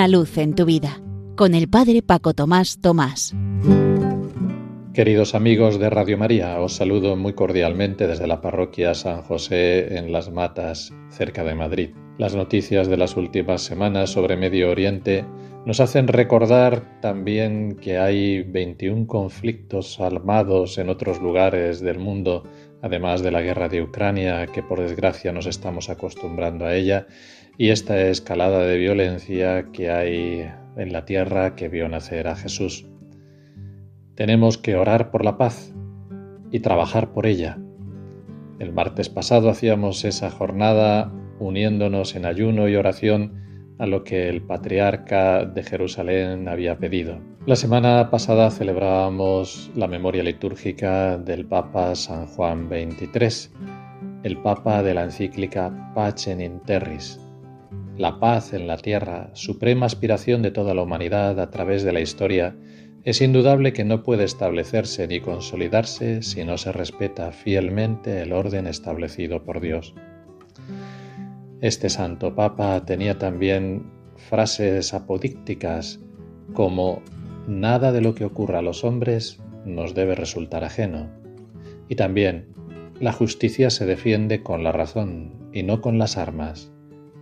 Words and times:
Una 0.00 0.08
luz 0.08 0.38
en 0.38 0.54
tu 0.54 0.64
vida 0.64 0.98
con 1.36 1.54
el 1.54 1.68
Padre 1.68 2.00
Paco 2.00 2.32
Tomás 2.32 2.80
Tomás. 2.80 3.34
Queridos 4.94 5.34
amigos 5.34 5.78
de 5.78 5.90
Radio 5.90 6.16
María, 6.16 6.58
os 6.58 6.72
saludo 6.72 7.16
muy 7.16 7.34
cordialmente 7.34 8.06
desde 8.06 8.26
la 8.26 8.40
parroquia 8.40 8.94
San 8.94 9.20
José 9.20 9.98
en 9.98 10.10
Las 10.10 10.30
Matas, 10.30 10.90
cerca 11.10 11.44
de 11.44 11.54
Madrid. 11.54 11.90
Las 12.16 12.34
noticias 12.34 12.88
de 12.88 12.96
las 12.96 13.14
últimas 13.18 13.60
semanas 13.60 14.08
sobre 14.08 14.38
Medio 14.38 14.70
Oriente 14.70 15.26
nos 15.66 15.80
hacen 15.80 16.08
recordar 16.08 16.98
también 17.02 17.76
que 17.76 17.98
hay 17.98 18.42
21 18.42 19.06
conflictos 19.06 20.00
armados 20.00 20.78
en 20.78 20.88
otros 20.88 21.20
lugares 21.20 21.80
del 21.80 21.98
mundo, 21.98 22.44
además 22.82 23.22
de 23.22 23.30
la 23.30 23.42
guerra 23.42 23.68
de 23.68 23.82
Ucrania, 23.82 24.46
que 24.46 24.62
por 24.62 24.80
desgracia 24.80 25.32
nos 25.32 25.46
estamos 25.46 25.90
acostumbrando 25.90 26.66
a 26.66 26.74
ella, 26.74 27.06
y 27.58 27.70
esta 27.70 28.00
escalada 28.08 28.64
de 28.64 28.78
violencia 28.78 29.66
que 29.72 29.90
hay 29.90 30.50
en 30.76 30.92
la 30.92 31.04
tierra 31.04 31.56
que 31.56 31.68
vio 31.68 31.88
nacer 31.88 32.28
a 32.28 32.36
Jesús. 32.36 32.86
Tenemos 34.14 34.58
que 34.58 34.76
orar 34.76 35.10
por 35.10 35.24
la 35.24 35.36
paz 35.36 35.74
y 36.50 36.60
trabajar 36.60 37.12
por 37.12 37.26
ella. 37.26 37.58
El 38.58 38.72
martes 38.72 39.08
pasado 39.08 39.50
hacíamos 39.50 40.04
esa 40.04 40.30
jornada 40.30 41.12
uniéndonos 41.38 42.14
en 42.14 42.26
ayuno 42.26 42.68
y 42.68 42.76
oración 42.76 43.49
a 43.80 43.86
lo 43.86 44.04
que 44.04 44.28
el 44.28 44.42
patriarca 44.42 45.46
de 45.46 45.62
Jerusalén 45.62 46.48
había 46.48 46.76
pedido. 46.78 47.18
La 47.46 47.56
semana 47.56 48.10
pasada 48.10 48.50
celebrábamos 48.50 49.70
la 49.74 49.88
memoria 49.88 50.22
litúrgica 50.22 51.16
del 51.16 51.46
Papa 51.46 51.94
San 51.94 52.26
Juan 52.26 52.68
XXIII, 52.68 53.50
el 54.22 54.36
Papa 54.36 54.82
de 54.82 54.92
la 54.92 55.04
encíclica 55.04 55.92
Pacem 55.94 56.42
in 56.42 56.60
Terris, 56.60 57.18
la 57.96 58.20
paz 58.20 58.52
en 58.52 58.66
la 58.66 58.76
tierra, 58.76 59.30
suprema 59.32 59.86
aspiración 59.86 60.42
de 60.42 60.50
toda 60.50 60.74
la 60.74 60.82
humanidad 60.82 61.40
a 61.40 61.50
través 61.50 61.82
de 61.82 61.92
la 61.92 62.00
historia, 62.00 62.56
es 63.02 63.22
indudable 63.22 63.72
que 63.72 63.84
no 63.84 64.02
puede 64.02 64.24
establecerse 64.24 65.08
ni 65.08 65.20
consolidarse 65.20 66.22
si 66.22 66.44
no 66.44 66.58
se 66.58 66.70
respeta 66.72 67.32
fielmente 67.32 68.20
el 68.20 68.34
orden 68.34 68.66
establecido 68.66 69.42
por 69.42 69.60
Dios. 69.60 69.94
Este 71.60 71.90
santo 71.90 72.34
papa 72.34 72.86
tenía 72.86 73.18
también 73.18 73.90
frases 74.16 74.94
apodícticas 74.94 76.00
como 76.54 77.02
nada 77.46 77.92
de 77.92 78.00
lo 78.00 78.14
que 78.14 78.24
ocurra 78.24 78.60
a 78.60 78.62
los 78.62 78.82
hombres 78.82 79.40
nos 79.66 79.94
debe 79.94 80.14
resultar 80.14 80.64
ajeno. 80.64 81.10
Y 81.86 81.96
también 81.96 82.48
la 82.98 83.12
justicia 83.12 83.68
se 83.68 83.84
defiende 83.84 84.42
con 84.42 84.64
la 84.64 84.72
razón 84.72 85.50
y 85.52 85.62
no 85.62 85.82
con 85.82 85.98
las 85.98 86.16
armas. 86.16 86.72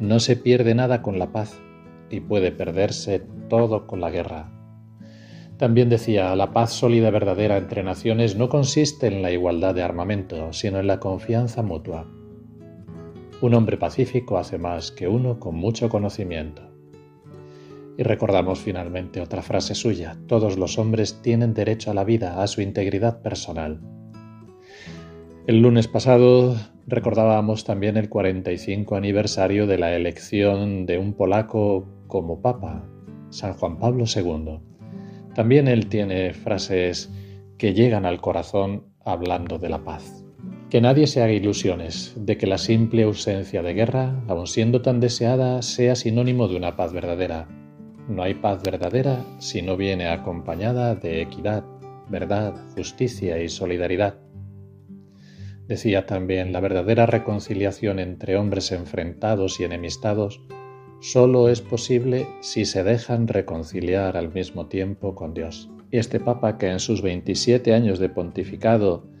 No 0.00 0.18
se 0.18 0.36
pierde 0.36 0.74
nada 0.74 1.02
con 1.02 1.18
la 1.18 1.30
paz 1.30 1.60
y 2.08 2.20
puede 2.20 2.52
perderse 2.52 3.22
todo 3.50 3.86
con 3.86 4.00
la 4.00 4.10
guerra. 4.10 4.50
También 5.58 5.90
decía, 5.90 6.34
la 6.36 6.52
paz 6.52 6.72
sólida 6.72 7.10
verdadera 7.10 7.58
entre 7.58 7.82
naciones 7.82 8.34
no 8.34 8.48
consiste 8.48 9.08
en 9.08 9.20
la 9.20 9.30
igualdad 9.30 9.74
de 9.74 9.82
armamento, 9.82 10.54
sino 10.54 10.80
en 10.80 10.86
la 10.86 11.00
confianza 11.00 11.62
mutua. 11.62 12.06
Un 13.42 13.54
hombre 13.54 13.76
pacífico 13.76 14.38
hace 14.38 14.56
más 14.56 14.92
que 14.92 15.08
uno 15.08 15.40
con 15.40 15.56
mucho 15.56 15.88
conocimiento. 15.88 16.62
Y 17.98 18.04
recordamos 18.04 18.60
finalmente 18.60 19.20
otra 19.20 19.42
frase 19.42 19.74
suya, 19.74 20.16
todos 20.28 20.56
los 20.56 20.78
hombres 20.78 21.20
tienen 21.22 21.52
derecho 21.52 21.90
a 21.90 21.94
la 21.94 22.04
vida, 22.04 22.40
a 22.40 22.46
su 22.46 22.62
integridad 22.62 23.20
personal. 23.20 23.80
El 25.48 25.60
lunes 25.60 25.88
pasado 25.88 26.54
recordábamos 26.86 27.64
también 27.64 27.96
el 27.96 28.08
45 28.08 28.94
aniversario 28.94 29.66
de 29.66 29.76
la 29.76 29.96
elección 29.96 30.86
de 30.86 30.98
un 30.98 31.12
polaco 31.12 31.88
como 32.06 32.40
papa, 32.40 32.88
San 33.30 33.54
Juan 33.54 33.76
Pablo 33.80 34.04
II. 34.06 34.60
También 35.34 35.66
él 35.66 35.88
tiene 35.88 36.32
frases 36.32 37.12
que 37.58 37.74
llegan 37.74 38.06
al 38.06 38.20
corazón 38.20 38.84
hablando 39.04 39.58
de 39.58 39.68
la 39.68 39.82
paz. 39.82 40.21
Que 40.72 40.80
nadie 40.80 41.06
se 41.06 41.22
haga 41.22 41.34
ilusiones 41.34 42.14
de 42.16 42.38
que 42.38 42.46
la 42.46 42.56
simple 42.56 43.02
ausencia 43.02 43.62
de 43.62 43.74
guerra, 43.74 44.24
aun 44.26 44.46
siendo 44.46 44.80
tan 44.80 45.00
deseada, 45.00 45.60
sea 45.60 45.94
sinónimo 45.94 46.48
de 46.48 46.56
una 46.56 46.76
paz 46.76 46.94
verdadera. 46.94 47.46
No 48.08 48.22
hay 48.22 48.32
paz 48.32 48.62
verdadera 48.62 49.22
si 49.38 49.60
no 49.60 49.76
viene 49.76 50.08
acompañada 50.08 50.94
de 50.94 51.20
equidad, 51.20 51.62
verdad, 52.08 52.54
justicia 52.74 53.42
y 53.42 53.50
solidaridad. 53.50 54.18
Decía 55.68 56.06
también, 56.06 56.54
la 56.54 56.60
verdadera 56.60 57.04
reconciliación 57.04 57.98
entre 57.98 58.38
hombres 58.38 58.72
enfrentados 58.72 59.60
y 59.60 59.64
enemistados 59.64 60.40
solo 61.02 61.50
es 61.50 61.60
posible 61.60 62.26
si 62.40 62.64
se 62.64 62.82
dejan 62.82 63.28
reconciliar 63.28 64.16
al 64.16 64.32
mismo 64.32 64.68
tiempo 64.68 65.14
con 65.14 65.34
Dios. 65.34 65.68
Y 65.90 65.98
este 65.98 66.18
Papa 66.18 66.56
que 66.56 66.70
en 66.70 66.80
sus 66.80 67.02
27 67.02 67.74
años 67.74 67.98
de 67.98 68.08
pontificado, 68.08 69.11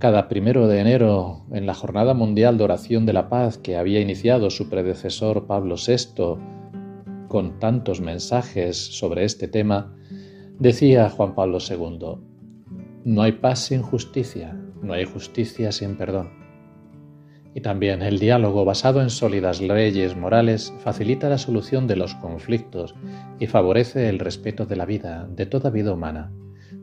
cada 0.00 0.28
primero 0.28 0.66
de 0.66 0.80
enero, 0.80 1.44
en 1.52 1.66
la 1.66 1.74
Jornada 1.74 2.14
Mundial 2.14 2.56
de 2.56 2.64
Oración 2.64 3.04
de 3.04 3.12
la 3.12 3.28
Paz 3.28 3.58
que 3.58 3.76
había 3.76 4.00
iniciado 4.00 4.48
su 4.48 4.70
predecesor 4.70 5.46
Pablo 5.46 5.76
VI, 5.76 6.38
con 7.28 7.58
tantos 7.60 8.00
mensajes 8.00 8.78
sobre 8.78 9.24
este 9.24 9.46
tema, 9.46 9.94
decía 10.58 11.10
Juan 11.10 11.34
Pablo 11.34 11.58
II, 11.60 12.16
no 13.04 13.22
hay 13.22 13.32
paz 13.32 13.58
sin 13.58 13.82
justicia, 13.82 14.58
no 14.82 14.94
hay 14.94 15.04
justicia 15.04 15.70
sin 15.70 15.96
perdón. 15.98 16.30
Y 17.54 17.60
también 17.60 18.00
el 18.00 18.18
diálogo 18.18 18.64
basado 18.64 19.02
en 19.02 19.10
sólidas 19.10 19.60
leyes 19.60 20.16
morales 20.16 20.72
facilita 20.78 21.28
la 21.28 21.36
solución 21.36 21.86
de 21.86 21.96
los 21.96 22.14
conflictos 22.14 22.94
y 23.38 23.48
favorece 23.48 24.08
el 24.08 24.18
respeto 24.18 24.64
de 24.64 24.76
la 24.76 24.86
vida, 24.86 25.28
de 25.30 25.44
toda 25.44 25.68
vida 25.68 25.92
humana. 25.92 26.32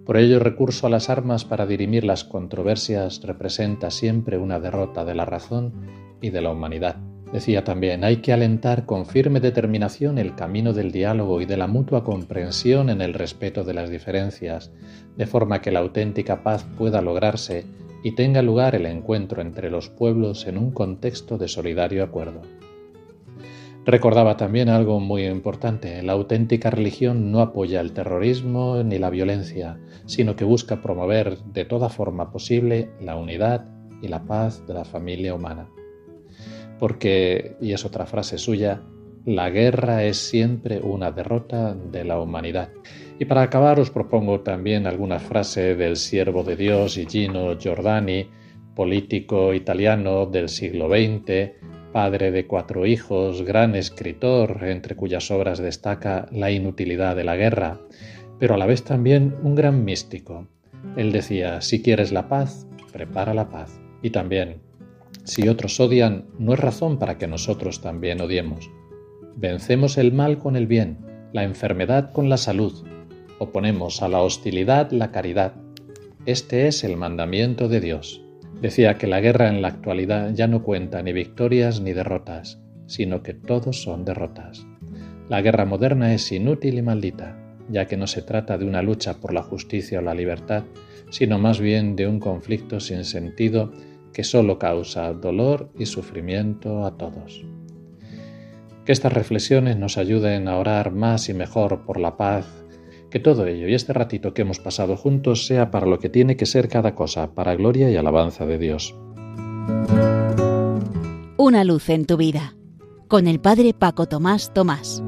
Por 0.07 0.15
ello, 0.15 0.35
el 0.35 0.41
recurso 0.41 0.87
a 0.87 0.89
las 0.89 1.09
armas 1.09 1.43
para 1.43 1.65
dirimir 1.65 2.05
las 2.05 2.23
controversias 2.23 3.21
representa 3.23 3.91
siempre 3.91 4.37
una 4.37 4.57
derrota 4.57 5.03
de 5.03 5.13
la 5.13 5.25
razón 5.25 5.73
y 6.21 6.29
de 6.29 6.39
la 6.39 6.49
humanidad. 6.49 6.95
Decía 7.33 7.65
también, 7.65 8.05
hay 8.05 8.21
que 8.21 8.31
alentar 8.31 8.85
con 8.85 9.05
firme 9.05 9.41
determinación 9.41 10.17
el 10.17 10.33
camino 10.33 10.71
del 10.71 10.93
diálogo 10.93 11.41
y 11.41 11.45
de 11.45 11.57
la 11.57 11.67
mutua 11.67 12.05
comprensión 12.05 12.89
en 12.89 13.01
el 13.01 13.13
respeto 13.13 13.65
de 13.65 13.73
las 13.73 13.89
diferencias, 13.89 14.71
de 15.17 15.27
forma 15.27 15.61
que 15.61 15.73
la 15.73 15.79
auténtica 15.79 16.41
paz 16.41 16.65
pueda 16.77 17.01
lograrse 17.01 17.65
y 18.01 18.15
tenga 18.15 18.41
lugar 18.41 18.75
el 18.75 18.85
encuentro 18.85 19.41
entre 19.41 19.69
los 19.69 19.89
pueblos 19.89 20.47
en 20.47 20.57
un 20.57 20.71
contexto 20.71 21.37
de 21.37 21.49
solidario 21.49 22.01
acuerdo. 22.01 22.43
Recordaba 23.87 24.35
también 24.35 24.67
algo 24.67 24.99
muy 24.99 25.25
importante, 25.25 26.03
la 26.03 26.11
auténtica 26.11 26.69
religión 26.69 27.31
no 27.31 27.39
apoya 27.39 27.79
el 27.79 27.93
terrorismo 27.93 28.83
ni 28.83 28.99
la 28.99 29.09
violencia, 29.09 29.79
sino 30.05 30.35
que 30.35 30.43
busca 30.43 30.81
promover 30.81 31.37
de 31.37 31.63
toda 31.63 31.87
forma 31.87 32.29
posible 32.29 32.89
la 32.99 33.15
unidad 33.15 33.65
y 34.01 34.09
la 34.09 34.25
paz 34.25 34.67
de 34.67 34.73
la 34.73 34.83
familia 34.83 35.33
humana. 35.33 35.69
Porque, 36.79 37.55
y 37.61 37.71
es 37.71 37.85
otra 37.85 38.05
frase 38.05 38.37
suya, 38.37 38.81
la 39.23 39.49
guerra 39.49 40.03
es 40.03 40.17
siempre 40.17 40.81
una 40.81 41.13
derrota 41.13 41.73
de 41.73 42.03
la 42.03 42.19
humanidad. 42.19 42.67
Y 43.19 43.23
para 43.23 43.43
acabar 43.43 43.79
os 43.79 43.89
propongo 43.89 44.41
también 44.41 44.85
alguna 44.85 45.19
frase 45.19 45.75
del 45.75 45.95
siervo 45.95 46.43
de 46.43 46.57
Dios 46.57 46.99
Gino 47.07 47.57
Giordani, 47.57 48.27
político 48.75 49.53
italiano 49.53 50.25
del 50.25 50.49
siglo 50.49 50.89
XX, 50.89 51.66
padre 51.97 52.29
de 52.29 52.45
cuatro 52.45 52.85
hijos, 52.85 53.41
gran 53.41 53.73
escritor, 53.73 54.59
entre 54.65 54.95
cuyas 54.95 55.31
obras 55.31 55.57
destaca 55.57 56.27
La 56.31 56.51
inutilidad 56.51 57.15
de 57.15 57.23
la 57.23 57.35
guerra, 57.35 57.79
pero 58.37 58.53
a 58.53 58.57
la 58.59 58.67
vez 58.67 58.83
también 58.83 59.33
un 59.41 59.55
gran 59.55 59.83
místico. 59.83 60.47
Él 60.95 61.11
decía, 61.11 61.59
si 61.59 61.81
quieres 61.81 62.11
la 62.11 62.29
paz, 62.29 62.67
prepara 62.93 63.33
la 63.33 63.49
paz. 63.49 63.81
Y 64.03 64.11
también, 64.11 64.61
si 65.23 65.49
otros 65.49 65.79
odian, 65.79 66.25
no 66.37 66.53
es 66.53 66.59
razón 66.59 66.99
para 66.99 67.17
que 67.17 67.25
nosotros 67.25 67.81
también 67.81 68.21
odiemos. 68.21 68.69
Vencemos 69.35 69.97
el 69.97 70.13
mal 70.13 70.37
con 70.37 70.55
el 70.55 70.67
bien, 70.67 70.99
la 71.33 71.45
enfermedad 71.45 72.11
con 72.11 72.29
la 72.29 72.37
salud, 72.37 72.85
Oponemos 73.39 74.03
a 74.03 74.07
la 74.07 74.21
hostilidad 74.21 74.91
la 74.91 75.11
caridad. 75.11 75.53
Este 76.27 76.67
es 76.67 76.83
el 76.83 76.95
mandamiento 76.95 77.67
de 77.67 77.81
Dios. 77.81 78.21
Decía 78.61 78.97
que 78.97 79.05
la 79.05 79.21
guerra 79.21 79.49
en 79.49 79.61
la 79.61 79.67
actualidad 79.67 80.33
ya 80.33 80.47
no 80.47 80.63
cuenta 80.63 81.03
ni 81.03 81.13
victorias 81.13 81.79
ni 81.79 81.93
derrotas, 81.93 82.59
sino 82.87 83.21
que 83.21 83.33
todos 83.33 83.83
son 83.83 84.03
derrotas. 84.03 84.65
La 85.29 85.41
guerra 85.41 85.65
moderna 85.65 86.13
es 86.13 86.31
inútil 86.31 86.79
y 86.79 86.81
maldita, 86.81 87.37
ya 87.69 87.85
que 87.85 87.97
no 87.97 88.07
se 88.07 88.23
trata 88.23 88.57
de 88.57 88.65
una 88.65 88.81
lucha 88.81 89.15
por 89.19 89.33
la 89.33 89.43
justicia 89.43 89.99
o 89.99 90.01
la 90.01 90.15
libertad, 90.15 90.63
sino 91.11 91.37
más 91.37 91.59
bien 91.59 91.95
de 91.95 92.07
un 92.07 92.19
conflicto 92.19 92.79
sin 92.79 93.05
sentido 93.05 93.71
que 94.11 94.23
solo 94.23 94.57
causa 94.57 95.13
dolor 95.13 95.69
y 95.77 95.85
sufrimiento 95.85 96.85
a 96.85 96.97
todos. 96.97 97.45
Que 98.85 98.91
estas 98.91 99.13
reflexiones 99.13 99.77
nos 99.77 99.97
ayuden 99.97 100.47
a 100.47 100.57
orar 100.57 100.91
más 100.91 101.29
y 101.29 101.33
mejor 101.35 101.85
por 101.85 101.99
la 101.99 102.17
paz 102.17 102.45
que 103.09 103.19
todo 103.19 103.45
ello 103.45 103.67
y 103.67 103.73
este 103.73 103.93
ratito 103.93 104.33
que 104.33 104.41
hemos 104.41 104.59
pasado 104.59 104.97
juntos 104.97 105.45
sea 105.45 105.71
para 105.71 105.85
lo 105.85 105.99
que 105.99 106.09
tiene 106.09 106.35
que 106.37 106.45
ser 106.45 106.67
cada 106.69 106.95
cosa, 106.95 107.33
para 107.33 107.55
gloria 107.55 107.89
y 107.89 107.95
alabanza 107.95 108.45
de 108.45 108.57
Dios. 108.57 108.95
Una 111.37 111.63
luz 111.63 111.89
en 111.89 112.05
tu 112.05 112.17
vida, 112.17 112.55
con 113.07 113.27
el 113.27 113.39
Padre 113.39 113.73
Paco 113.73 114.07
Tomás 114.07 114.53
Tomás. 114.53 115.03